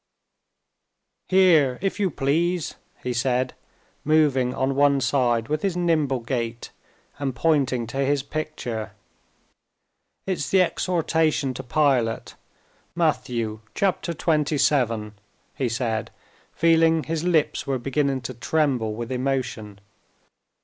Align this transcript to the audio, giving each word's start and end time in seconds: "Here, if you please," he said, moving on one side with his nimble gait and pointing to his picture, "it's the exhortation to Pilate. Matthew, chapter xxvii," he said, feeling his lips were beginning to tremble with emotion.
"Here, 1.27 1.77
if 1.79 1.99
you 1.99 2.09
please," 2.09 2.73
he 3.03 3.13
said, 3.13 3.53
moving 4.03 4.51
on 4.51 4.73
one 4.73 4.99
side 4.99 5.47
with 5.47 5.61
his 5.61 5.77
nimble 5.77 6.21
gait 6.21 6.71
and 7.19 7.35
pointing 7.35 7.85
to 7.85 7.97
his 7.97 8.23
picture, 8.23 8.93
"it's 10.25 10.49
the 10.49 10.63
exhortation 10.63 11.53
to 11.53 11.61
Pilate. 11.61 12.33
Matthew, 12.95 13.59
chapter 13.75 14.11
xxvii," 14.13 15.11
he 15.53 15.69
said, 15.69 16.09
feeling 16.51 17.03
his 17.03 17.23
lips 17.23 17.67
were 17.67 17.77
beginning 17.77 18.21
to 18.21 18.33
tremble 18.33 18.95
with 18.95 19.11
emotion. 19.11 19.79